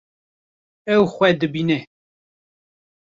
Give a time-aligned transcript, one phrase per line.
[0.93, 1.77] Ew xwe dibîne.